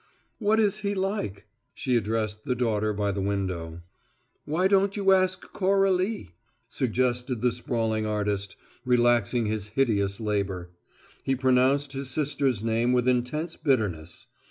"What 0.39 0.59
is 0.59 0.79
he 0.79 0.95
like?" 0.95 1.45
She 1.75 1.95
addressed 1.95 2.43
the 2.43 2.55
daughter 2.55 2.91
by 2.91 3.11
the 3.11 3.21
window. 3.21 3.83
"Why 4.45 4.67
don't 4.67 4.97
you 4.97 5.11
ask 5.11 5.53
Coralie?" 5.53 6.31
suggested 6.67 7.41
the 7.43 7.51
sprawling 7.51 8.07
artist, 8.07 8.55
relaxing 8.83 9.45
his 9.45 9.67
hideous 9.67 10.19
labour. 10.19 10.71
He 11.21 11.35
pronounced 11.35 11.93
his 11.93 12.09
sister's 12.09 12.63
name 12.63 12.93
with 12.93 13.07
intense 13.07 13.55
bitterness. 13.57 14.25